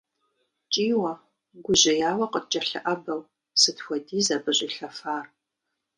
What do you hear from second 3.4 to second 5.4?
сыт хуэдиз абы щӀилъэфар!